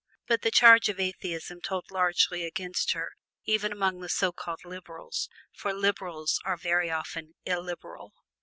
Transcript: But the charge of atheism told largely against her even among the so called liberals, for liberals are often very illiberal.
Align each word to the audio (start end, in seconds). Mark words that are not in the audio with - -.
But 0.25 0.41
the 0.41 0.49
charge 0.49 0.89
of 0.89 0.99
atheism 0.99 1.61
told 1.61 1.91
largely 1.91 2.43
against 2.43 2.93
her 2.93 3.11
even 3.45 3.71
among 3.71 3.99
the 3.99 4.09
so 4.09 4.31
called 4.31 4.65
liberals, 4.65 5.29
for 5.53 5.73
liberals 5.75 6.39
are 6.43 6.53
often 6.55 7.35
very 7.45 7.55
illiberal. 7.55 8.11